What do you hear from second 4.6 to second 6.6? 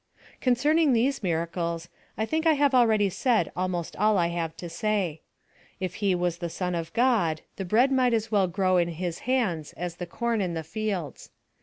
say. If he was the